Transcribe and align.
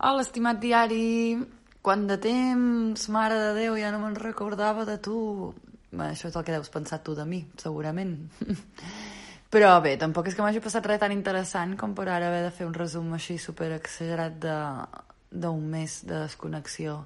Hola, 0.00 0.22
estimat 0.24 0.56
diari. 0.56 1.36
Quant 1.84 2.06
de 2.08 2.14
temps, 2.16 3.02
mare 3.12 3.34
de 3.36 3.50
Déu, 3.52 3.74
ja 3.76 3.90
no 3.92 3.98
me'n 4.00 4.14
recordava 4.16 4.86
de 4.88 4.94
tu. 4.96 5.50
Això 5.92 6.30
és 6.30 6.38
el 6.40 6.46
que 6.46 6.54
deus 6.54 6.72
pensar 6.72 7.02
tu 7.04 7.12
de 7.18 7.26
mi, 7.28 7.42
segurament. 7.60 8.14
Però 9.52 9.74
bé, 9.84 9.98
tampoc 10.00 10.30
és 10.30 10.38
que 10.38 10.40
m'hagi 10.40 10.64
passat 10.64 10.88
res 10.88 11.02
tan 11.02 11.12
interessant 11.12 11.76
com 11.76 11.92
per 11.92 12.08
ara 12.08 12.30
haver 12.30 12.40
de 12.46 12.56
fer 12.56 12.64
un 12.70 12.72
resum 12.72 13.12
així 13.12 13.36
super 13.36 13.68
exagerat 13.76 14.40
d'un 14.40 15.68
mes 15.68 16.00
de 16.08 16.22
desconnexió 16.22 17.02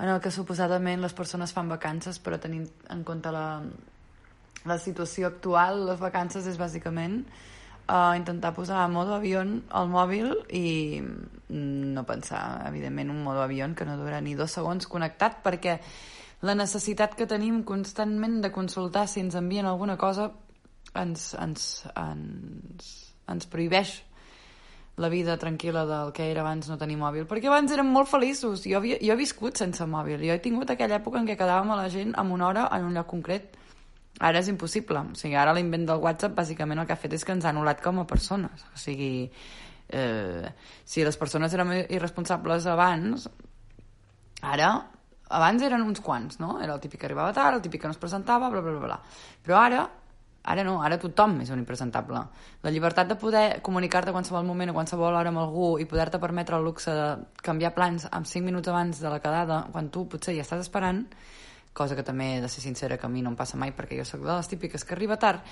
en 0.00 0.10
el 0.10 0.18
que 0.18 0.34
suposadament 0.34 1.06
les 1.06 1.14
persones 1.14 1.54
fan 1.54 1.70
vacances, 1.70 2.18
però 2.18 2.40
tenint 2.42 2.66
en 2.90 3.06
compte 3.06 3.30
la, 3.30 3.62
la 4.66 4.82
situació 4.82 5.30
actual, 5.30 5.84
les 5.92 6.02
vacances 6.02 6.50
és 6.50 6.58
bàsicament 6.58 7.20
uh, 7.88 8.14
intentar 8.16 8.54
posar 8.54 8.82
a 8.84 8.88
modo 8.88 9.14
avió 9.14 9.42
el 9.42 9.88
mòbil 9.90 10.32
i 10.50 11.02
no 11.48 12.04
pensar, 12.06 12.66
evidentment, 12.68 13.10
un 13.10 13.22
modo 13.22 13.42
avió 13.42 13.68
que 13.74 13.84
no 13.84 13.96
durarà 13.96 14.20
ni 14.20 14.34
dos 14.34 14.50
segons 14.50 14.86
connectat 14.86 15.42
perquè 15.44 15.78
la 16.42 16.54
necessitat 16.54 17.14
que 17.16 17.26
tenim 17.26 17.62
constantment 17.64 18.42
de 18.42 18.52
consultar 18.52 19.06
si 19.08 19.20
ens 19.20 19.34
envien 19.34 19.66
alguna 19.66 19.96
cosa 19.96 20.30
ens, 20.94 21.34
ens, 21.40 21.86
ens, 21.94 22.90
ens 23.28 23.48
prohibeix 23.52 24.02
la 24.96 25.10
vida 25.12 25.36
tranquil·la 25.36 25.84
del 25.84 26.12
que 26.16 26.30
era 26.30 26.40
abans 26.40 26.70
no 26.70 26.78
tenir 26.80 26.96
mòbil. 26.96 27.26
Perquè 27.28 27.50
abans 27.50 27.72
érem 27.72 27.88
molt 27.92 28.08
feliços. 28.08 28.64
Jo, 28.64 28.80
jo 28.80 29.12
he 29.12 29.18
viscut 29.18 29.60
sense 29.60 29.84
mòbil. 29.84 30.22
Jo 30.24 30.32
he 30.32 30.40
tingut 30.40 30.72
aquella 30.72 30.96
època 31.02 31.20
en 31.20 31.28
què 31.28 31.36
quedàvem 31.36 31.72
a 31.72 31.76
la 31.82 31.90
gent 31.92 32.14
amb 32.16 32.32
una 32.32 32.48
hora 32.48 32.68
en 32.72 32.88
un 32.88 32.96
lloc 32.96 33.10
concret 33.10 33.58
Ara 34.20 34.40
és 34.40 34.48
impossible. 34.48 35.02
O 35.12 35.18
sigui, 35.18 35.36
ara 35.36 35.54
l'invent 35.56 35.84
del 35.88 36.00
WhatsApp 36.00 36.36
bàsicament 36.38 36.80
el 36.80 36.88
que 36.88 36.94
ha 36.94 37.00
fet 37.00 37.16
és 37.16 37.24
que 37.24 37.34
ens 37.36 37.44
ha 37.44 37.52
anul·lat 37.52 37.82
com 37.84 38.00
a 38.00 38.06
persones. 38.08 38.64
O 38.72 38.80
sigui, 38.80 39.30
eh, 39.88 40.52
si 40.84 41.04
les 41.04 41.16
persones 41.16 41.52
eren 41.54 41.72
irresponsables 41.84 42.66
abans, 42.70 43.28
ara, 44.40 44.70
abans 45.28 45.62
eren 45.62 45.84
uns 45.84 46.00
quants, 46.00 46.40
no? 46.40 46.56
Era 46.62 46.74
el 46.74 46.80
típic 46.80 47.00
que 47.00 47.10
arribava 47.10 47.34
tard, 47.36 47.58
el 47.58 47.62
típic 47.62 47.82
que 47.82 47.92
no 47.92 47.96
es 47.96 48.00
presentava, 48.00 48.48
bla, 48.48 48.60
bla, 48.60 48.72
bla, 48.72 48.86
bla. 48.86 48.98
Però 49.44 49.60
ara, 49.60 49.84
ara 50.46 50.64
no, 50.64 50.78
ara 50.82 50.98
tothom 51.02 51.40
és 51.44 51.50
un 51.52 51.60
impresentable. 51.60 52.22
La 52.62 52.72
llibertat 52.72 53.08
de 53.10 53.18
poder 53.20 53.60
comunicar-te 53.66 54.12
a 54.12 54.16
qualsevol 54.16 54.46
moment, 54.48 54.70
a 54.70 54.76
qualsevol 54.76 55.18
hora 55.18 55.32
amb 55.32 55.42
algú 55.42 55.74
i 55.82 55.88
poder-te 55.90 56.22
permetre 56.22 56.56
el 56.56 56.64
luxe 56.64 56.94
de 56.94 57.08
canviar 57.42 57.74
plans 57.74 58.08
amb 58.10 58.26
5 58.26 58.46
minuts 58.46 58.72
abans 58.72 59.02
de 59.02 59.10
la 59.10 59.20
quedada, 59.20 59.66
quan 59.72 59.90
tu 59.90 60.06
potser 60.08 60.36
ja 60.38 60.46
estàs 60.46 60.64
esperant, 60.64 61.04
cosa 61.76 61.96
que 61.96 62.06
també 62.06 62.36
he 62.36 62.42
de 62.44 62.48
ser 62.48 62.64
sincera 62.64 62.96
que 62.96 63.06
a 63.06 63.12
mi 63.12 63.22
no 63.22 63.34
em 63.34 63.38
passa 63.38 63.60
mai 63.60 63.74
perquè 63.76 64.00
jo 64.00 64.08
sóc 64.08 64.24
de 64.24 64.32
les 64.32 64.48
típiques 64.48 64.84
que 64.84 64.96
arriba 64.96 65.20
tard, 65.20 65.44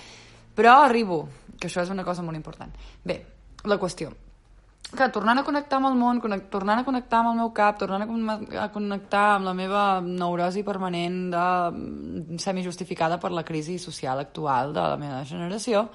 però 0.56 0.80
arribo, 0.82 1.26
que 1.60 1.68
això 1.68 1.84
és 1.84 1.92
una 1.92 2.04
cosa 2.06 2.22
molt 2.22 2.40
important. 2.40 2.72
Bé, 3.04 3.20
la 3.68 3.78
qüestió 3.78 4.12
que 4.94 5.08
tornant 5.10 5.40
a 5.40 5.44
connectar 5.44 5.78
amb 5.80 5.88
el 5.88 5.96
món, 5.98 6.20
connect, 6.22 6.46
tornant 6.52 6.80
a 6.80 6.84
connectar 6.86 7.20
amb 7.20 7.32
el 7.32 7.38
meu 7.40 7.50
cap, 7.56 7.78
tornant 7.80 8.04
a, 8.04 8.36
a 8.64 8.68
connectar 8.72 9.24
amb 9.38 9.48
la 9.48 9.54
meva 9.56 9.84
neurosi 10.04 10.62
permanent 10.66 11.16
de 11.32 11.46
mm, 11.72 12.38
semi-justificada 12.42 13.18
per 13.22 13.32
la 13.34 13.44
crisi 13.46 13.78
social 13.82 14.22
actual 14.22 14.74
de 14.76 14.84
la 14.92 14.98
meva 15.00 15.22
generació, 15.26 15.88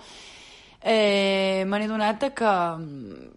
eh, 0.82 1.64
me 1.68 1.80
n'he 1.80 1.88
donat 1.92 2.28
que 2.36 2.50
mm, 2.50 3.30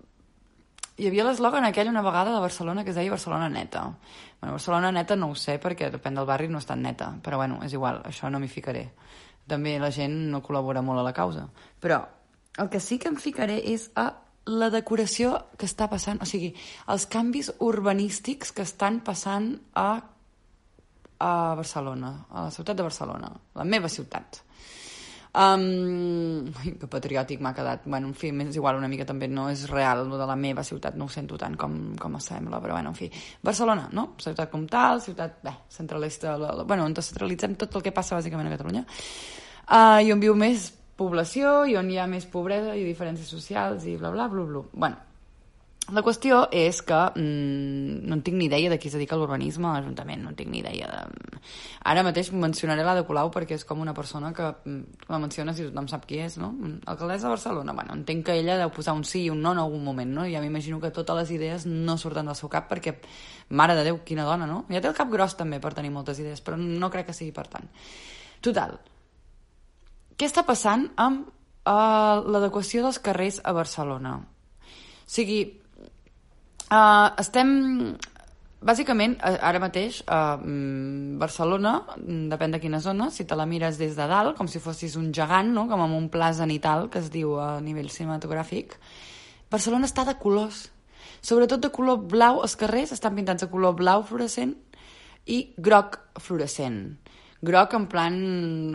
hi 1.02 1.08
havia 1.10 1.24
l'eslògan 1.26 1.64
aquell 1.66 1.90
una 1.90 2.02
vegada 2.04 2.30
de 2.30 2.40
Barcelona 2.40 2.84
que 2.84 2.92
es 2.92 2.96
deia 2.96 3.10
Barcelona 3.10 3.48
neta. 3.50 3.82
Bueno, 4.40 4.54
Barcelona 4.54 4.92
neta 4.94 5.16
no 5.18 5.32
ho 5.32 5.34
sé 5.34 5.56
perquè 5.58 5.88
depèn 5.90 6.14
del 6.14 6.28
barri 6.28 6.46
no 6.48 6.60
és 6.62 6.68
tan 6.68 6.82
neta, 6.82 7.08
però 7.22 7.40
bueno, 7.40 7.58
és 7.66 7.74
igual, 7.74 7.98
això 8.06 8.30
no 8.30 8.38
m'hi 8.38 8.50
ficaré. 8.50 8.84
També 9.50 9.74
la 9.82 9.90
gent 9.90 10.14
no 10.30 10.42
col·labora 10.46 10.82
molt 10.86 11.02
a 11.02 11.06
la 11.08 11.14
causa. 11.16 11.48
Però 11.82 11.98
el 12.62 12.70
que 12.70 12.78
sí 12.78 13.00
que 13.02 13.10
em 13.10 13.18
ficaré 13.18 13.58
és 13.72 13.88
a 13.98 14.12
la 14.46 14.70
decoració 14.70 15.34
que 15.58 15.66
està 15.66 15.88
passant, 15.90 16.22
o 16.22 16.28
sigui, 16.28 16.52
els 16.90 17.08
canvis 17.10 17.50
urbanístics 17.58 18.54
que 18.54 18.62
estan 18.62 19.00
passant 19.02 19.56
a, 19.74 19.88
a 21.18 21.34
Barcelona, 21.58 22.14
a 22.30 22.46
la 22.46 22.54
ciutat 22.54 22.78
de 22.78 22.86
Barcelona, 22.86 23.32
la 23.58 23.66
meva 23.66 23.90
ciutat. 23.90 24.42
Um, 25.32 26.50
que 26.76 26.88
patriòtic 26.92 27.40
m'ha 27.40 27.54
quedat. 27.56 27.86
Bueno, 27.86 28.10
en 28.10 28.16
fi, 28.16 28.28
és 28.44 28.56
igual, 28.58 28.76
una 28.76 28.88
mica 28.92 29.06
també 29.08 29.30
no 29.32 29.46
és 29.48 29.64
real, 29.70 30.04
el 30.04 30.18
de 30.20 30.26
la 30.28 30.36
meva 30.36 30.64
ciutat, 30.64 30.98
no 31.00 31.06
ho 31.08 31.12
sento 31.12 31.38
tant 31.40 31.56
com, 31.56 31.78
com 31.96 32.18
sembla, 32.20 32.60
però 32.60 32.76
bueno, 32.76 32.92
en 32.92 32.98
fi. 32.98 33.08
Barcelona, 33.40 33.88
no? 33.96 34.10
Ciutat 34.20 34.50
comtal, 34.52 35.00
ciutat, 35.00 35.38
bé, 35.44 35.54
centralista, 35.72 36.36
la, 36.36 36.52
la, 36.58 36.66
bueno, 36.68 36.84
on 36.84 36.94
centralitzem 36.94 37.56
tot 37.56 37.80
el 37.80 37.86
que 37.86 37.94
passa 37.96 38.18
bàsicament 38.18 38.50
a 38.50 38.56
Catalunya. 38.58 38.84
Uh, 39.72 40.02
I 40.04 40.12
on 40.12 40.20
viu 40.20 40.36
més 40.36 40.68
població, 41.00 41.62
i 41.64 41.78
on 41.80 41.88
hi 41.88 41.96
ha 41.96 42.06
més 42.10 42.28
pobresa 42.28 42.76
i 42.76 42.84
diferències 42.84 43.32
socials 43.32 43.88
i 43.88 43.96
bla, 43.96 44.12
bla, 44.12 44.28
bla, 44.28 44.44
bla. 44.44 44.66
Bueno, 44.84 45.00
la 45.92 46.02
qüestió 46.04 46.46
és 46.56 46.78
que 46.86 46.98
mmm, 47.14 48.02
no 48.08 48.16
en 48.16 48.22
tinc 48.24 48.38
ni 48.38 48.46
idea 48.46 48.70
de 48.72 48.78
qui 48.80 48.88
es 48.88 48.94
dedica 48.96 49.14
a 49.16 49.18
l'urbanisme 49.20 49.68
a 49.68 49.74
l'Ajuntament, 49.74 50.22
no 50.24 50.30
en 50.32 50.36
tinc 50.38 50.48
ni 50.52 50.62
idea 50.62 50.88
de... 50.88 51.40
Ara 51.90 52.04
mateix 52.06 52.30
mencionaré 52.32 52.84
la 52.86 52.94
de 52.96 53.04
Colau 53.04 53.28
perquè 53.34 53.58
és 53.58 53.66
com 53.68 53.82
una 53.84 53.92
persona 53.92 54.32
que 54.32 54.46
mm, 54.48 55.08
la 55.12 55.20
menciona 55.20 55.52
si 55.52 55.66
tothom 55.66 55.90
sap 55.90 56.06
qui 56.08 56.22
és, 56.24 56.38
no? 56.40 56.52
Alcaldessa 56.88 57.28
de 57.28 57.34
Barcelona, 57.34 57.74
bueno, 57.76 57.96
entenc 57.98 58.24
que 58.28 58.38
ella 58.40 58.56
deu 58.60 58.72
posar 58.72 58.96
un 58.96 59.04
sí 59.04 59.26
i 59.26 59.30
un 59.30 59.42
no 59.44 59.52
en 59.52 59.60
algun 59.60 59.84
moment, 59.84 60.16
no? 60.16 60.26
Ja 60.30 60.40
m'imagino 60.40 60.80
que 60.80 60.92
totes 60.94 61.18
les 61.20 61.34
idees 61.36 61.66
no 61.68 61.98
surten 62.00 62.30
del 62.30 62.38
seu 62.38 62.48
cap 62.52 62.70
perquè, 62.72 62.96
mare 63.50 63.76
de 63.76 63.84
Déu, 63.90 64.00
quina 64.06 64.24
dona, 64.24 64.48
no? 64.48 64.64
Ja 64.72 64.80
té 64.80 64.88
el 64.88 64.96
cap 64.96 65.12
gros 65.12 65.36
també 65.36 65.60
per 65.60 65.74
tenir 65.76 65.92
moltes 65.92 66.22
idees, 66.24 66.40
però 66.40 66.56
no 66.56 66.90
crec 66.90 67.10
que 67.10 67.16
sigui 67.16 67.36
per 67.36 67.48
tant. 67.52 67.68
Total, 68.40 68.78
què 70.16 70.28
està 70.28 70.44
passant 70.48 70.88
amb 71.02 71.26
uh, 71.28 72.22
l'adequació 72.24 72.84
dels 72.86 73.00
carrers 73.02 73.42
a 73.44 73.52
Barcelona? 73.56 74.20
O 74.22 75.10
sigui, 75.12 75.42
Uh, 76.72 77.10
estem 77.20 77.48
bàsicament, 78.64 79.18
ara 79.20 79.60
mateix, 79.60 79.98
a 80.08 80.38
uh, 80.38 80.44
Barcelona, 81.20 81.74
depèn 82.32 82.54
de 82.54 82.60
quina 82.62 82.80
zona, 82.80 83.10
si 83.12 83.26
te 83.28 83.36
la 83.36 83.44
mires 83.50 83.76
des 83.76 83.92
de 83.98 84.06
dalt, 84.08 84.38
com 84.38 84.48
si 84.48 84.62
fossis 84.62 84.94
un 84.96 85.10
gegant, 85.12 85.50
no? 85.52 85.66
com 85.68 85.82
amb 85.84 85.98
un 85.98 86.06
pla 86.08 86.30
zenital, 86.32 86.86
que 86.88 87.02
es 87.02 87.10
diu 87.12 87.34
a 87.36 87.58
nivell 87.60 87.90
cinematogràfic, 87.92 88.78
Barcelona 89.52 89.90
està 89.90 90.06
de 90.08 90.16
colors. 90.22 90.70
Sobretot 91.20 91.60
de 91.60 91.72
color 91.74 92.00
blau, 92.08 92.40
els 92.40 92.56
carrers 92.56 92.94
estan 92.96 93.18
pintats 93.18 93.44
de 93.44 93.50
color 93.52 93.76
blau 93.76 94.06
fluorescent 94.08 94.56
i 95.28 95.42
groc 95.60 96.00
fluorescent. 96.24 96.80
Groc 97.44 97.76
en 97.76 97.84
plan 97.90 98.16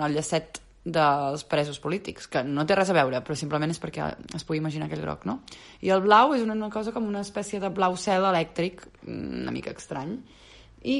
el 0.05 0.19
llacet 0.19 0.61
dels 0.87 1.43
presos 1.49 1.81
polítics, 1.83 2.29
que 2.31 2.43
no 2.47 2.65
té 2.67 2.77
res 2.77 2.91
a 2.93 2.95
veure, 2.95 3.19
però 3.25 3.35
simplement 3.35 3.73
és 3.73 3.81
perquè 3.83 4.07
es 4.37 4.47
pugui 4.47 4.61
imaginar 4.61 4.87
aquell 4.87 5.03
groc, 5.03 5.27
no? 5.27 5.41
I 5.83 5.91
el 5.95 6.03
blau 6.05 6.33
és 6.37 6.45
una, 6.45 6.55
una 6.55 6.71
cosa 6.71 6.93
com 6.95 7.07
una 7.09 7.25
espècie 7.25 7.59
de 7.63 7.71
blau 7.73 7.97
cel 7.99 8.25
elèctric, 8.29 8.87
una 9.07 9.53
mica 9.55 9.75
estrany, 9.75 10.17
i 10.87 10.97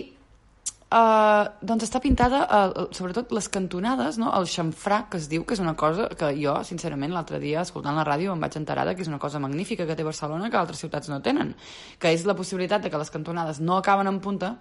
Uh, 0.88 1.44
doncs 1.68 1.84
està 1.84 2.00
pintada, 2.00 2.38
uh, 2.48 2.86
sobretot 2.96 3.34
les 3.36 3.50
cantonades, 3.52 4.16
no? 4.22 4.30
el 4.38 4.46
xamfrà, 4.48 5.02
que 5.12 5.20
es 5.20 5.26
diu, 5.28 5.44
que 5.44 5.58
és 5.58 5.60
una 5.60 5.74
cosa 5.76 6.06
que 6.16 6.30
jo, 6.40 6.54
sincerament, 6.64 7.12
l'altre 7.12 7.42
dia, 7.44 7.66
escoltant 7.68 7.98
la 8.00 8.06
ràdio, 8.08 8.32
em 8.32 8.40
vaig 8.40 8.56
enterar 8.56 8.86
que 8.94 9.04
és 9.04 9.12
una 9.12 9.20
cosa 9.20 9.42
magnífica 9.44 9.84
que 9.84 9.98
té 10.00 10.06
Barcelona 10.08 10.48
que 10.48 10.56
altres 10.56 10.80
ciutats 10.80 11.12
no 11.12 11.20
tenen, 11.20 11.58
que 12.00 12.14
és 12.16 12.24
la 12.24 12.38
possibilitat 12.40 12.88
de 12.88 12.94
que 12.94 13.02
les 13.04 13.12
cantonades 13.12 13.60
no 13.60 13.76
acaben 13.76 14.08
en 14.08 14.22
punta, 14.24 14.54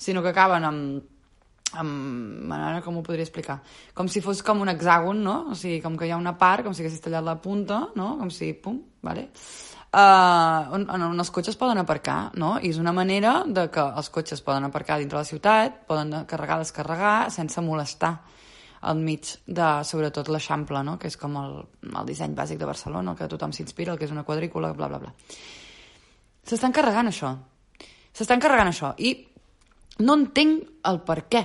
sinó 0.00 0.24
que 0.24 0.32
acaben 0.32 0.64
amb 0.64 1.13
amb... 1.80 2.52
ara 2.54 2.80
com 2.84 2.98
ho 2.98 3.04
podria 3.06 3.26
explicar? 3.26 3.60
Com 3.94 4.08
si 4.08 4.22
fos 4.24 4.42
com 4.46 4.62
un 4.64 4.72
hexàgon, 4.72 5.22
no? 5.24 5.36
O 5.52 5.58
sigui, 5.58 5.80
com 5.84 5.98
que 5.98 6.08
hi 6.08 6.14
ha 6.14 6.20
una 6.20 6.36
part, 6.38 6.64
com 6.64 6.74
si 6.74 6.84
haguessis 6.84 7.02
tallat 7.04 7.24
la 7.26 7.36
punta, 7.42 7.86
no? 7.98 8.14
Com 8.20 8.30
si, 8.34 8.52
pum, 8.54 8.80
vale? 9.04 9.28
Uh, 9.94 10.74
on, 10.74 10.88
on 10.90 11.20
els 11.22 11.30
cotxes 11.30 11.54
poden 11.54 11.78
aparcar, 11.78 12.32
no? 12.40 12.56
I 12.58 12.72
és 12.72 12.80
una 12.82 12.94
manera 12.96 13.44
de 13.46 13.68
que 13.70 13.82
els 13.84 14.08
cotxes 14.10 14.42
poden 14.42 14.66
aparcar 14.66 14.98
dintre 14.98 15.20
la 15.20 15.28
ciutat, 15.28 15.84
poden 15.86 16.24
carregar, 16.30 16.58
descarregar, 16.62 17.18
sense 17.30 17.62
molestar 17.62 18.16
al 18.84 18.98
mig 19.00 19.36
de, 19.46 19.68
sobretot, 19.86 20.28
l'Eixample, 20.28 20.82
no? 20.84 20.96
que 21.00 21.08
és 21.08 21.16
com 21.16 21.38
el, 21.40 21.54
el 21.88 22.08
disseny 22.08 22.34
bàsic 22.36 22.58
de 22.60 22.68
Barcelona, 22.68 23.14
que 23.16 23.28
tothom 23.30 23.54
s'inspira, 23.56 23.94
el 23.94 24.00
que 24.00 24.08
és 24.08 24.12
una 24.12 24.26
quadrícula, 24.28 24.72
bla, 24.76 24.90
bla, 24.90 25.00
bla. 25.00 25.12
S'estan 26.44 26.74
carregant 26.76 27.08
això. 27.08 27.30
S'estan 28.14 28.42
carregant 28.42 28.68
això. 28.68 28.92
I 28.98 29.14
no 30.04 30.18
entenc 30.18 30.66
el 30.90 31.00
per 31.06 31.22
què 31.30 31.44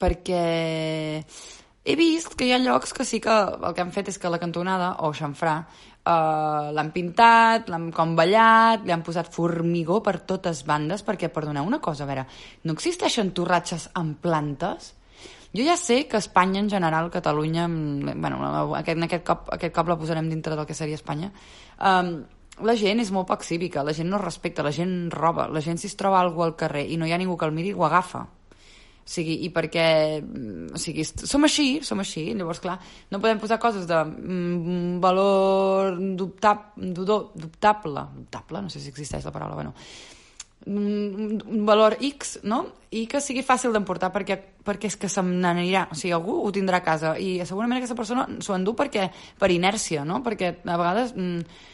perquè 0.00 1.20
he 1.84 1.96
vist 1.96 2.34
que 2.36 2.46
hi 2.46 2.52
ha 2.52 2.60
llocs 2.60 2.92
que 2.96 3.04
sí 3.08 3.20
que 3.20 3.32
el 3.32 3.74
que 3.74 3.84
han 3.84 3.92
fet 3.92 4.10
és 4.12 4.18
que 4.20 4.32
la 4.32 4.40
cantonada, 4.40 4.92
o 5.04 5.12
xamfrà, 5.16 5.54
uh, 5.64 6.70
l'han 6.76 6.92
pintat, 6.94 7.68
l'han 7.72 7.90
com 7.94 8.14
ballat, 8.16 8.84
li 8.84 8.92
han 8.94 9.04
posat 9.06 9.30
formigó 9.32 10.00
per 10.04 10.20
totes 10.28 10.64
bandes, 10.68 11.04
perquè, 11.06 11.30
perdoneu 11.32 11.66
una 11.66 11.80
cosa, 11.80 12.04
a 12.04 12.10
veure, 12.10 12.26
no 12.64 12.76
existeixen 12.76 13.32
torratxes 13.36 13.90
amb 14.00 14.20
plantes? 14.22 14.94
Jo 15.56 15.64
ja 15.66 15.74
sé 15.76 16.04
que 16.06 16.20
Espanya 16.20 16.60
en 16.60 16.68
general, 16.70 17.10
Catalunya, 17.10 17.66
bueno, 17.66 18.76
aquest, 18.78 19.00
aquest 19.02 19.24
cop, 19.26 19.48
aquest 19.56 19.74
cop 19.74 19.88
la 19.90 19.98
posarem 19.98 20.28
dintre 20.30 20.54
del 20.54 20.68
que 20.68 20.76
seria 20.78 21.00
Espanya, 21.00 21.32
um, 21.80 22.20
la 22.62 22.76
gent 22.76 23.00
és 23.00 23.10
molt 23.10 23.26
poc 23.26 23.42
cívica, 23.42 23.82
la 23.82 23.96
gent 23.96 24.12
no 24.12 24.20
respecta, 24.20 24.62
la 24.62 24.72
gent 24.72 25.08
roba, 25.10 25.48
la 25.48 25.64
gent 25.64 25.80
si 25.80 25.88
es 25.88 25.96
troba 25.96 26.20
algú 26.20 26.44
al 26.44 26.54
carrer 26.60 26.84
i 26.86 27.00
no 27.00 27.08
hi 27.08 27.16
ha 27.16 27.18
ningú 27.18 27.38
que 27.40 27.48
el 27.48 27.56
miri, 27.56 27.72
ho 27.72 27.86
agafa. 27.88 28.26
O 29.10 29.12
sigui, 29.12 29.40
i 29.42 29.48
perquè 29.50 29.84
o 30.22 30.78
sigui, 30.78 31.02
som 31.02 31.42
així, 31.42 31.80
som 31.82 31.98
així, 31.98 32.28
llavors, 32.38 32.60
clar, 32.62 32.76
no 33.10 33.18
podem 33.18 33.40
posar 33.42 33.56
coses 33.58 33.88
de 33.90 33.96
mm, 34.06 35.00
valor 35.02 35.96
dubtab, 36.14 36.68
dubtable, 36.78 38.04
dubtable, 38.14 38.60
no 38.62 38.70
sé 38.70 38.78
si 38.78 38.92
existeix 38.92 39.26
la 39.26 39.32
paraula, 39.34 39.56
bueno, 39.58 39.72
un, 40.70 41.42
un 41.42 41.64
valor 41.66 41.96
X, 41.98 42.36
no? 42.46 42.60
I 42.94 43.08
que 43.10 43.18
sigui 43.24 43.42
fàcil 43.42 43.74
d'emportar 43.74 44.12
perquè, 44.14 44.36
perquè 44.62 44.92
és 44.92 44.98
que 45.00 45.10
se 45.10 45.24
n'anirà, 45.26 45.88
o 45.90 45.98
sigui, 45.98 46.12
algú 46.14 46.36
ho 46.44 46.52
tindrà 46.54 46.78
a 46.78 46.86
casa 46.86 47.16
i 47.18 47.32
segurament 47.42 47.80
aquesta 47.80 47.98
persona 47.98 48.28
s'ho 48.38 48.54
endú 48.54 48.76
perquè, 48.78 49.08
per 49.42 49.50
inèrcia, 49.50 50.04
no? 50.06 50.20
Perquè 50.22 50.52
a 50.62 50.78
vegades 50.78 51.16
mm, 51.16 51.66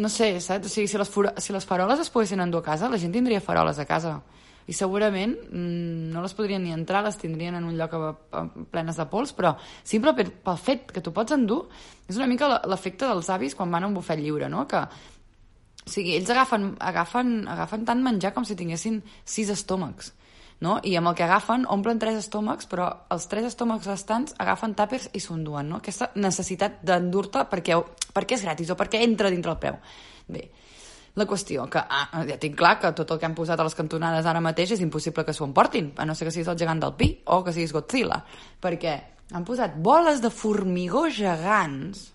no 0.00 0.08
sé, 0.08 0.32
saps? 0.40 0.70
O 0.70 0.72
sigui, 0.72 0.88
si 0.88 0.96
les, 1.04 1.12
si 1.44 1.52
les 1.52 1.68
faroles 1.68 2.00
es 2.00 2.08
poguessin 2.08 2.40
endur 2.40 2.64
a 2.64 2.68
casa, 2.70 2.88
la 2.88 3.02
gent 3.04 3.12
tindria 3.12 3.44
faroles 3.44 3.76
a 3.76 3.84
casa 3.84 4.16
i 4.66 4.74
segurament 4.74 5.34
mm, 5.46 6.10
no 6.14 6.22
les 6.24 6.34
podrien 6.34 6.62
ni 6.62 6.74
entrar, 6.74 7.04
les 7.06 7.18
tindrien 7.20 7.54
en 7.54 7.66
un 7.68 7.76
lloc 7.78 7.94
a, 7.94 8.10
a, 8.10 8.44
plenes 8.72 8.98
de 8.98 9.06
pols, 9.10 9.32
però 9.36 9.54
simple 9.86 10.14
per, 10.18 10.26
pel 10.48 10.58
fet 10.58 10.90
que 10.94 11.02
tu 11.04 11.14
pots 11.14 11.36
endur 11.36 11.62
és 12.08 12.18
una 12.18 12.28
mica 12.30 12.50
l'efecte 12.66 13.06
dels 13.06 13.30
avis 13.30 13.54
quan 13.54 13.70
van 13.70 13.86
a 13.86 13.90
un 13.90 13.94
bufet 13.94 14.18
lliure, 14.22 14.50
no? 14.50 14.66
Que, 14.70 14.82
o 15.86 15.90
sigui, 15.90 16.16
ells 16.18 16.30
agafen, 16.34 16.72
agafen, 16.82 17.34
agafen 17.50 17.86
tant 17.86 18.02
menjar 18.02 18.34
com 18.34 18.46
si 18.46 18.58
tinguessin 18.58 19.00
sis 19.24 19.50
estómacs, 19.54 20.12
no? 20.66 20.80
I 20.82 20.96
amb 20.98 21.12
el 21.12 21.18
que 21.18 21.26
agafen 21.26 21.66
omplen 21.70 22.02
tres 22.02 22.18
estómacs, 22.24 22.66
però 22.70 22.88
els 23.14 23.28
tres 23.30 23.46
estómacs 23.52 23.86
restants 23.86 24.34
agafen 24.42 24.74
tàpers 24.78 25.10
i 25.14 25.22
s'ho 25.22 25.38
enduen, 25.38 25.70
no? 25.70 25.82
Aquesta 25.82 26.10
necessitat 26.18 26.82
d'endur-te 26.86 27.46
perquè, 27.50 27.78
perquè 28.14 28.38
és 28.38 28.46
gratis 28.46 28.74
o 28.74 28.78
perquè 28.78 29.02
entra 29.06 29.30
dintre 29.30 29.54
el 29.54 29.62
preu. 29.62 29.78
Bé, 30.26 30.48
la 31.16 31.26
qüestió, 31.26 31.64
que 31.72 31.80
ah, 31.80 32.24
ja 32.28 32.36
tinc 32.40 32.56
clar 32.58 32.76
que 32.80 32.92
tot 32.96 33.14
el 33.14 33.20
que 33.20 33.28
han 33.28 33.36
posat 33.36 33.60
a 33.60 33.64
les 33.66 33.76
cantonades 33.76 34.26
ara 34.28 34.42
mateix 34.44 34.74
és 34.76 34.82
impossible 34.84 35.24
que 35.24 35.34
s'ho 35.36 35.48
emportin, 35.48 35.94
a 35.96 36.04
no 36.04 36.14
ser 36.14 36.28
que 36.28 36.34
siguis 36.34 36.50
el 36.52 36.58
gegant 36.60 36.82
del 36.82 36.96
Pi 36.98 37.12
o 37.32 37.42
que 37.44 37.54
siguis 37.56 37.72
Godzilla, 37.72 38.20
perquè 38.60 38.98
han 39.32 39.46
posat 39.48 39.80
boles 39.82 40.20
de 40.22 40.30
formigó 40.30 41.06
gegants 41.10 42.12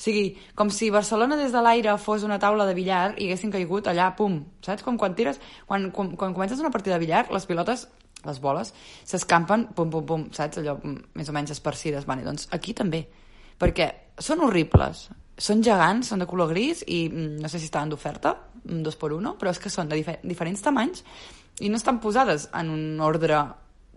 o 0.00 0.02
sigui, 0.02 0.38
com 0.56 0.70
si 0.72 0.86
Barcelona 0.88 1.36
des 1.36 1.52
de 1.52 1.60
l'aire 1.60 1.92
fos 2.00 2.22
una 2.24 2.38
taula 2.40 2.64
de 2.64 2.72
billar 2.72 3.18
i 3.20 3.26
haguessin 3.26 3.50
caigut 3.52 3.90
allà, 3.90 4.06
pum, 4.16 4.38
saps? 4.64 4.80
Com 4.80 4.96
quan 4.96 5.12
tires... 5.12 5.36
Quan, 5.68 5.90
quan, 5.92 6.14
quan 6.16 6.32
comences 6.32 6.62
una 6.62 6.70
partida 6.72 6.96
de 6.96 7.04
billar, 7.04 7.26
les 7.28 7.44
pilotes, 7.44 7.82
les 8.24 8.40
boles, 8.40 8.72
s'escampen, 9.04 9.66
pum, 9.76 9.90
pum, 9.92 10.06
pum, 10.08 10.24
saps? 10.32 10.62
Allò 10.62 10.78
mm, 10.78 11.12
més 11.20 11.28
o 11.28 11.34
menys 11.36 11.52
esparcides. 11.52 12.08
Vale, 12.08 12.24
doncs 12.24 12.48
aquí 12.56 12.72
també, 12.72 13.02
perquè 13.60 13.90
són 14.16 14.40
horribles. 14.46 15.10
Són 15.38 15.62
gegants, 15.64 16.10
són 16.10 16.20
de 16.20 16.28
color 16.28 16.50
gris 16.50 16.82
i 16.86 17.04
mm, 17.08 17.40
no 17.40 17.48
sé 17.48 17.58
si 17.58 17.68
estaven 17.70 17.92
d'oferta, 17.92 18.34
dos 18.64 18.96
per 19.00 19.12
uno, 19.16 19.36
però 19.40 19.52
és 19.54 19.60
que 19.60 19.72
són 19.72 19.88
de 19.88 19.96
difer 19.96 20.18
diferents 20.22 20.62
tamanys 20.62 21.04
i 21.60 21.68
no 21.68 21.78
estan 21.80 22.00
posades 22.00 22.48
en 22.56 22.70
un 22.72 23.00
ordre 23.04 23.38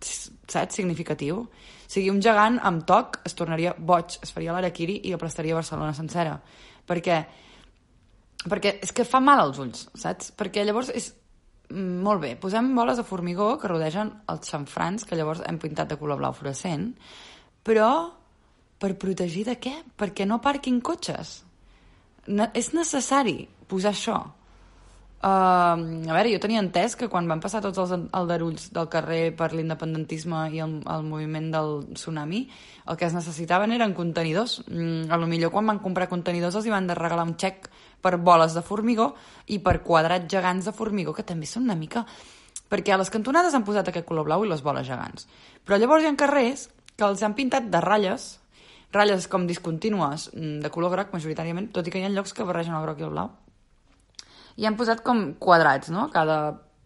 saps, 0.04 0.76
significatiu. 0.76 1.44
O 1.46 1.88
sigui, 1.88 2.10
un 2.12 2.22
gegant 2.24 2.60
amb 2.64 2.86
toc 2.88 3.22
es 3.28 3.36
tornaria 3.38 3.74
boig, 3.78 4.18
es 4.24 4.34
faria 4.34 4.56
l'araquiri 4.56 5.00
i 5.08 5.14
aplastaria 5.16 5.58
Barcelona 5.58 5.94
sencera. 5.96 6.38
Perquè, 6.88 7.20
perquè 8.44 8.78
és 8.84 8.92
que 8.96 9.08
fa 9.08 9.22
mal 9.24 9.44
als 9.44 9.62
ulls, 9.64 9.86
saps? 10.00 10.34
Perquè 10.38 10.66
llavors 10.68 10.92
és 10.96 11.12
mm, 11.70 12.02
molt 12.04 12.24
bé, 12.24 12.34
posem 12.40 12.74
boles 12.76 13.00
de 13.00 13.08
formigó 13.08 13.54
que 13.60 13.72
rodegen 13.72 14.12
els 14.34 14.52
xamfrans, 14.52 15.08
que 15.08 15.20
llavors 15.20 15.44
hem 15.48 15.62
pintat 15.62 15.94
de 15.94 16.00
color 16.02 16.20
blau 16.20 16.36
fluorescent, 16.36 16.92
però 17.64 17.94
per 18.84 18.98
protegir 19.00 19.46
de 19.48 19.56
què? 19.64 19.78
Perquè 19.96 20.28
no 20.28 20.42
parquin 20.44 20.82
cotxes. 20.84 21.38
Ne 22.28 22.50
és 22.58 22.74
necessari 22.76 23.46
posar 23.72 23.94
això. 23.94 24.18
Uh, 25.24 25.80
a 26.12 26.16
veure, 26.18 26.34
jo 26.34 26.40
tenia 26.44 26.60
entès 26.60 26.98
que 27.00 27.08
quan 27.08 27.30
van 27.32 27.40
passar 27.40 27.62
tots 27.64 27.80
els 27.80 27.94
aldarulls 28.12 28.66
del 28.76 28.90
carrer 28.92 29.30
per 29.40 29.54
l'independentisme 29.54 30.42
i 30.52 30.60
el, 30.60 30.74
el 30.84 31.06
moviment 31.08 31.48
del 31.54 31.72
tsunami, 31.94 32.42
el 32.92 33.00
que 33.00 33.08
es 33.08 33.16
necessitaven 33.16 33.72
eren 33.72 33.96
contenidors. 33.96 34.58
Mm, 34.68 35.08
a 35.08 35.22
lo 35.22 35.32
millor 35.32 35.54
quan 35.56 35.72
van 35.72 35.80
comprar 35.80 36.10
contenidors 36.12 36.60
els 36.60 36.68
hi 36.68 36.76
van 36.76 36.92
de 36.92 37.00
regalar 37.00 37.24
un 37.30 37.38
xec 37.40 37.72
per 38.04 38.18
boles 38.20 38.52
de 38.52 38.66
formigó 38.68 39.14
i 39.48 39.62
per 39.64 39.78
quadrats 39.88 40.28
gegants 40.28 40.68
de 40.68 40.76
formigó, 40.76 41.16
que 41.16 41.24
també 41.24 41.48
són 41.48 41.70
una 41.70 41.80
mica... 41.80 42.04
Perquè 42.74 42.90
a 42.96 42.98
les 42.98 43.12
cantonades 43.14 43.54
han 43.54 43.64
posat 43.68 43.92
aquest 43.92 44.08
color 44.08 44.26
blau 44.26 44.44
i 44.44 44.48
les 44.50 44.64
boles 44.66 44.88
gegants. 44.88 45.28
Però 45.62 45.78
llavors 45.78 46.04
hi 46.04 46.08
ha 46.10 46.16
carrers 46.18 46.64
que 46.98 47.06
els 47.06 47.22
han 47.22 47.36
pintat 47.38 47.68
de 47.70 47.82
ratlles 47.84 48.32
ratlles 48.94 49.28
com 49.32 49.48
discontínues 49.50 50.30
mm, 50.34 50.60
de 50.64 50.72
color 50.74 50.94
groc 50.94 51.16
majoritàriament, 51.16 51.72
tot 51.76 51.88
i 51.88 51.94
que 51.94 52.02
hi 52.02 52.06
ha 52.08 52.14
llocs 52.14 52.36
que 52.36 52.46
barregen 52.48 52.78
el 52.78 52.86
groc 52.86 53.02
i 53.02 53.08
el 53.08 53.14
blau. 53.16 53.34
I 54.62 54.70
han 54.70 54.78
posat 54.78 55.02
com 55.06 55.32
quadrats, 55.42 55.90
no? 55.94 56.08
Cada, 56.14 56.40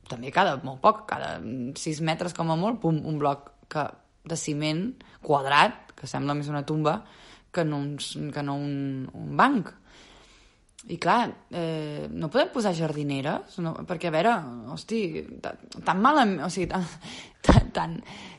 també 0.07 0.31
cada, 0.31 0.55
molt 0.63 0.79
poc, 0.83 1.03
cada 1.09 1.35
6 1.43 2.01
metres 2.07 2.35
com 2.37 2.51
a 2.53 2.59
molt, 2.59 2.79
pum, 2.83 3.01
un 3.03 3.19
bloc 3.19 3.51
que, 3.71 3.83
de 4.27 4.39
ciment 4.39 4.89
quadrat, 5.23 5.91
que 5.97 6.07
sembla 6.07 6.35
més 6.37 6.47
una 6.51 6.63
tumba 6.67 7.01
que 7.51 7.65
no, 7.65 7.79
un, 7.81 8.31
que 8.31 8.43
no 8.43 8.55
un, 8.55 9.09
un 9.13 9.35
banc. 9.37 9.71
I 10.85 10.97
clar, 11.01 11.31
eh, 11.51 12.05
no 12.13 12.29
podem 12.29 12.51
posar 12.53 12.71
jardineres, 12.77 13.57
no? 13.65 13.73
perquè 13.87 14.07
a 14.07 14.13
veure, 14.13 14.35
hosti, 14.71 15.01
tan 15.41 15.99
malament, 16.03 16.45
o 16.45 16.51
sigui, 16.53 16.69
tan, 16.69 16.85
tan, 17.47 17.71
tan, 17.73 17.95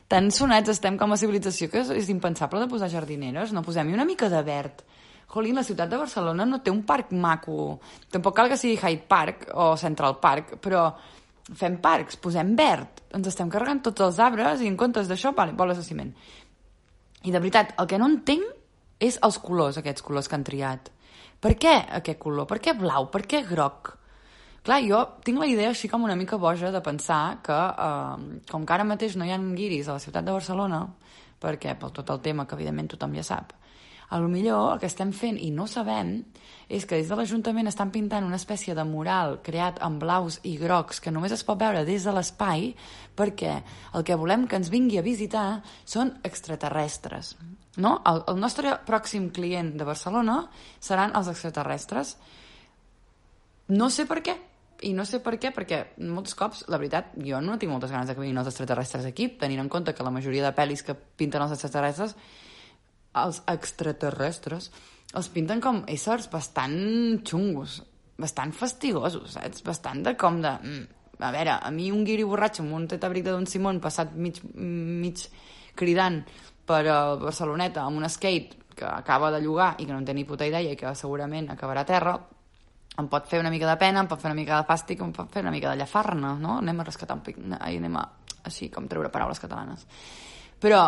tan 0.09 0.31
sonats 0.33 0.71
estem 0.71 0.97
com 0.97 1.11
a 1.11 1.19
civilització 1.19 1.67
que 1.69 1.83
és, 1.83 1.91
és 1.99 2.09
impensable 2.09 2.63
de 2.63 2.71
posar 2.71 2.89
jardineres, 2.89 3.51
no 3.53 3.65
posem-hi 3.65 3.93
una 3.93 4.07
mica 4.07 4.31
de 4.31 4.41
verd. 4.47 4.81
Jolín, 5.29 5.59
la 5.59 5.67
ciutat 5.67 5.91
de 5.91 5.99
Barcelona 5.99 6.47
no 6.47 6.57
té 6.65 6.71
un 6.73 6.81
parc 6.87 7.11
maco. 7.13 7.77
Tampoc 8.09 8.33
cal 8.39 8.49
que 8.49 8.57
sigui 8.57 8.79
Hyde 8.79 9.05
Park 9.05 9.49
o 9.53 9.75
Central 9.77 10.17
Park, 10.23 10.55
però 10.63 10.87
fem 11.59 11.77
parcs, 11.83 12.17
posem 12.17 12.55
verd. 12.57 13.03
Ens 13.13 13.29
estem 13.29 13.49
carregant 13.51 13.83
tots 13.85 14.01
els 14.07 14.17
arbres 14.25 14.63
i 14.63 14.69
en 14.71 14.77
comptes 14.79 15.11
d'això, 15.11 15.35
vale, 15.37 15.53
boles 15.57 15.77
de 15.77 15.85
ciment. 15.85 16.09
I 17.25 17.35
de 17.35 17.37
veritat, 17.37 17.75
el 17.77 17.89
que 17.89 17.99
no 18.01 18.09
entenc 18.09 18.47
és 19.05 19.19
els 19.25 19.37
colors, 19.43 19.77
aquests 19.77 20.05
colors 20.05 20.27
que 20.27 20.37
han 20.39 20.47
triat. 20.47 20.89
Per 21.39 21.55
què 21.55 21.75
aquest 21.99 22.19
color? 22.19 22.47
Per 22.49 22.59
què 22.59 22.73
blau? 22.75 23.07
Per 23.13 23.23
què 23.23 23.43
groc? 23.47 23.93
Clar, 24.63 24.81
jo 24.83 24.99
tinc 25.23 25.39
la 25.39 25.47
idea 25.47 25.69
així 25.71 25.87
com 25.87 26.03
una 26.03 26.17
mica 26.19 26.37
boja 26.37 26.71
de 26.71 26.81
pensar 26.83 27.39
que, 27.43 27.55
eh, 27.55 28.41
com 28.51 28.65
que 28.65 28.73
ara 28.75 28.83
mateix 28.83 29.15
no 29.15 29.25
hi 29.25 29.31
ha 29.31 29.39
guiris 29.39 29.87
a 29.87 29.95
la 29.95 30.03
ciutat 30.03 30.25
de 30.25 30.35
Barcelona, 30.35 30.81
perquè 31.39 31.77
per 31.79 31.91
tot 31.95 32.09
el 32.09 32.19
tema 32.19 32.45
que 32.45 32.55
evidentment 32.59 32.91
tothom 32.91 33.15
ja 33.15 33.23
sap, 33.23 33.53
a 34.09 34.19
lo 34.19 34.27
millor 34.27 34.73
el 34.73 34.79
que 34.81 34.89
estem 34.89 35.11
fent 35.13 35.37
i 35.37 35.51
no 35.53 35.67
sabem 35.69 36.17
és 36.69 36.85
que 36.85 36.97
des 36.97 37.09
de 37.09 37.17
l'Ajuntament 37.17 37.69
estan 37.69 37.91
pintant 37.93 38.25
una 38.25 38.37
espècie 38.37 38.75
de 38.77 38.85
mural 38.85 39.39
creat 39.45 39.79
amb 39.85 40.01
blaus 40.01 40.39
i 40.45 40.55
grocs 40.61 41.01
que 41.01 41.13
només 41.13 41.33
es 41.33 41.43
pot 41.45 41.57
veure 41.61 41.85
des 41.85 42.05
de 42.05 42.13
l'espai 42.13 42.73
perquè 43.17 43.55
el 43.97 44.05
que 44.05 44.17
volem 44.17 44.47
que 44.47 44.57
ens 44.57 44.69
vingui 44.69 44.99
a 45.01 45.05
visitar 45.05 45.61
són 45.85 46.13
extraterrestres. 46.23 47.35
No? 47.77 47.99
El, 48.05 48.21
el 48.27 48.37
nostre 48.41 48.75
pròxim 48.85 49.29
client 49.33 49.73
de 49.77 49.87
Barcelona 49.87 50.43
seran 50.79 51.15
els 51.17 51.29
extraterrestres. 51.31 52.17
No 53.69 53.89
sé 53.93 54.05
per 54.09 54.21
què, 54.25 54.35
i 54.85 54.93
no 54.95 55.05
sé 55.05 55.19
per 55.23 55.35
què, 55.39 55.51
perquè 55.55 55.79
molts 56.07 56.35
cops, 56.37 56.63
la 56.71 56.79
veritat, 56.79 57.13
jo 57.25 57.41
no 57.43 57.57
tinc 57.59 57.71
moltes 57.71 57.91
ganes 57.91 58.09
de 58.09 58.15
que 58.15 58.23
vinguin 58.23 58.41
els 58.41 58.49
extraterrestres 58.51 59.07
aquí, 59.09 59.29
tenint 59.41 59.63
en 59.63 59.71
compte 59.71 59.93
que 59.93 60.05
la 60.05 60.13
majoria 60.13 60.45
de 60.45 60.53
pel·lis 60.55 60.85
que 60.85 60.95
pinten 60.95 61.43
els 61.43 61.55
extraterrestres, 61.55 62.15
els 63.17 63.41
extraterrestres, 63.49 64.69
els 65.17 65.29
pinten 65.33 65.61
com 65.63 65.81
éssers 65.89 66.29
bastant 66.31 66.77
xungos, 67.25 67.79
bastant 68.19 68.53
fastigosos, 68.53 69.35
saps? 69.37 69.63
Bastant 69.65 70.03
de 70.05 70.15
com 70.19 70.41
de... 70.43 70.53
Mm, 70.61 70.87
a 71.19 71.33
veure, 71.35 71.57
a 71.59 71.71
mi 71.75 71.89
un 71.91 72.05
guiri 72.07 72.23
borratxo 72.23 72.63
amb 72.63 72.77
un 72.77 72.85
tetabric 72.87 73.25
de 73.25 73.33
Don 73.33 73.47
Simón 73.49 73.81
passat 73.83 74.13
mig, 74.15 74.37
mig 74.55 75.25
cridant 75.75 76.21
per 76.69 76.85
a 76.87 76.99
Barceloneta 77.19 77.83
amb 77.83 77.99
un 77.99 78.07
skate 78.07 78.55
que 78.79 78.87
acaba 78.87 79.31
de 79.33 79.41
llogar 79.43 79.73
i 79.79 79.85
que 79.85 79.91
no 79.91 79.99
en 79.99 80.07
té 80.07 80.15
ni 80.15 80.23
puta 80.23 80.47
idea 80.47 80.71
i 80.71 80.77
que 80.79 80.93
segurament 80.95 81.49
acabarà 81.51 81.83
a 81.83 81.89
terra, 81.89 82.13
em 82.99 83.07
pot 83.11 83.27
fer 83.27 83.41
una 83.43 83.51
mica 83.51 83.67
de 83.67 83.75
pena, 83.79 83.99
em 83.99 84.07
pot 84.07 84.21
fer 84.21 84.31
una 84.31 84.39
mica 84.39 84.61
de 84.61 84.67
fàstic, 84.67 85.03
em 85.03 85.11
pot 85.15 85.31
fer 85.33 85.43
una 85.43 85.51
mica 85.51 85.71
de 85.71 85.81
llafarna, 85.81 86.33
no? 86.39 86.57
Anem 86.63 86.79
a 86.79 86.87
rescatar 86.87 87.17
un 87.19 87.23
pic... 87.25 87.39
Ai, 87.59 87.77
anem 87.79 87.99
a... 87.99 88.07
Així, 88.47 88.69
com 88.71 88.87
treure 88.87 89.11
paraules 89.11 89.39
catalanes. 89.39 89.83
Però 90.63 90.79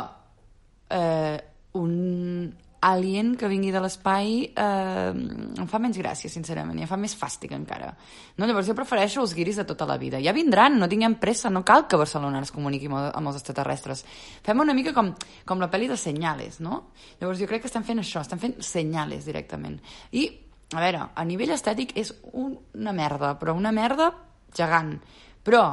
eh, 0.88 1.38
un 1.78 2.52
alien 2.82 3.36
que 3.38 3.48
vingui 3.48 3.70
de 3.72 3.80
l'espai 3.80 4.32
eh, 4.58 5.12
em 5.14 5.68
fa 5.70 5.80
menys 5.80 6.00
gràcia, 6.02 6.32
sincerament, 6.34 6.80
i 6.80 6.86
em 6.88 6.90
fa 6.90 6.98
més 6.98 7.14
fàstic 7.18 7.54
encara. 7.54 7.92
No? 8.42 8.48
Llavors 8.50 8.72
jo 8.72 8.76
prefereixo 8.76 9.22
els 9.22 9.36
guiris 9.38 9.62
de 9.62 9.68
tota 9.70 9.86
la 9.86 10.00
vida. 10.02 10.20
Ja 10.24 10.34
vindran, 10.34 10.80
no 10.82 10.90
tinguem 10.90 11.20
pressa, 11.22 11.54
no 11.54 11.62
cal 11.68 11.86
que 11.88 12.00
Barcelona 12.02 12.42
es 12.42 12.52
comuniqui 12.52 12.90
amb, 12.90 13.22
els 13.22 13.38
extraterrestres. 13.38 14.02
Fem 14.42 14.66
una 14.66 14.74
mica 14.74 14.96
com, 14.98 15.14
com 15.46 15.62
la 15.62 15.70
pel·li 15.70 15.92
de 15.92 16.00
Senyales, 16.02 16.60
no? 16.66 16.88
Llavors 17.22 17.40
jo 17.40 17.50
crec 17.52 17.64
que 17.64 17.70
estem 17.70 17.86
fent 17.86 18.02
això, 18.02 18.26
estem 18.26 18.42
fent 18.42 18.58
senyales 18.66 19.30
directament. 19.30 19.78
I 20.18 20.26
a 20.74 20.82
veure, 20.82 21.06
a 21.14 21.26
nivell 21.28 21.54
estètic 21.54 21.94
és 22.00 22.16
una 22.34 22.98
merda, 22.98 23.36
però 23.38 23.54
una 23.54 23.74
merda 23.76 24.10
gegant. 24.58 24.96
Però, 25.46 25.66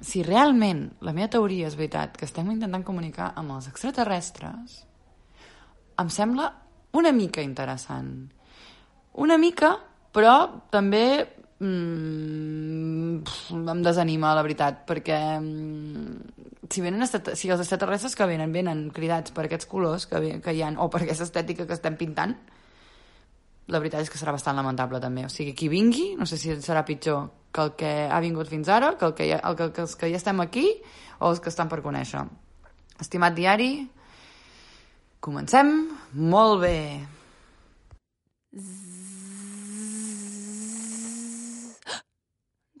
si 0.00 0.22
realment 0.24 0.86
la 1.04 1.12
meva 1.12 1.28
teoria 1.36 1.68
és 1.68 1.76
veritat, 1.76 2.16
que 2.16 2.24
estem 2.24 2.48
intentant 2.48 2.86
comunicar 2.86 3.34
amb 3.36 3.58
els 3.58 3.68
extraterrestres, 3.68 4.86
em 6.00 6.10
sembla 6.12 6.48
una 6.96 7.12
mica 7.12 7.42
interessant. 7.44 8.30
Una 9.20 9.36
mica, 9.38 9.74
però 10.14 10.34
també 10.72 11.04
mm, 11.60 13.20
em 13.74 13.82
desanima, 13.84 14.34
la 14.34 14.44
veritat, 14.46 14.84
perquè 14.88 15.18
mm, 15.38 16.68
si, 16.70 16.82
venen 16.82 17.06
si 17.06 17.50
els 17.50 17.60
extraterrestres 17.60 18.16
que 18.16 18.28
venen 18.30 18.54
venen 18.54 18.88
cridats 18.94 19.34
per 19.34 19.46
aquests 19.46 19.68
colors 19.70 20.06
que, 20.10 20.40
que 20.42 20.54
hi 20.54 20.64
ha, 20.64 20.72
o 20.78 20.88
per 20.92 21.04
aquesta 21.04 21.26
estètica 21.28 21.66
que 21.66 21.76
estem 21.76 21.98
pintant, 22.00 22.36
la 23.70 23.78
veritat 23.78 24.02
és 24.02 24.10
que 24.10 24.18
serà 24.18 24.34
bastant 24.34 24.58
lamentable 24.58 24.98
també. 25.02 25.26
O 25.28 25.30
sigui, 25.30 25.54
qui 25.54 25.68
vingui, 25.70 26.14
no 26.18 26.26
sé 26.26 26.38
si 26.40 26.56
serà 26.64 26.82
pitjor 26.86 27.28
que 27.54 27.62
el 27.66 27.72
que 27.78 27.92
ha 28.10 28.18
vingut 28.22 28.50
fins 28.50 28.70
ara, 28.70 28.94
que, 28.98 29.06
el 29.06 29.14
que, 29.14 29.28
ja, 29.30 29.38
el 29.46 29.56
que, 29.58 29.70
que 29.74 29.84
els 29.86 29.94
que 29.98 30.10
ja 30.10 30.18
estem 30.18 30.42
aquí 30.42 30.66
o 31.20 31.30
els 31.30 31.42
que 31.42 31.50
estan 31.52 31.70
per 31.70 31.82
conèixer. 31.84 32.24
Estimat 33.00 33.36
diari, 33.36 33.72
comencem 35.20 35.72
molt 36.12 36.60
bé. 36.64 36.76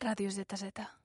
Ràdio 0.00 0.30
ZZ. 0.32 0.99